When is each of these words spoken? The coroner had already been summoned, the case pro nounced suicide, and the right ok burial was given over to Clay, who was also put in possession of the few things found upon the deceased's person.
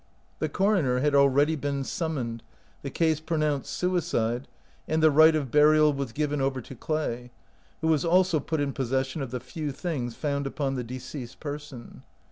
The 0.39 0.49
coroner 0.49 0.97
had 1.01 1.13
already 1.13 1.55
been 1.55 1.83
summoned, 1.83 2.41
the 2.81 2.89
case 2.89 3.19
pro 3.19 3.37
nounced 3.37 3.67
suicide, 3.67 4.47
and 4.87 5.03
the 5.03 5.11
right 5.11 5.35
ok 5.35 5.45
burial 5.49 5.93
was 5.93 6.11
given 6.11 6.41
over 6.41 6.59
to 6.59 6.73
Clay, 6.73 7.29
who 7.81 7.87
was 7.87 8.03
also 8.03 8.39
put 8.39 8.59
in 8.59 8.73
possession 8.73 9.21
of 9.21 9.29
the 9.29 9.39
few 9.39 9.71
things 9.71 10.15
found 10.15 10.47
upon 10.47 10.73
the 10.73 10.83
deceased's 10.83 11.35
person. 11.35 12.01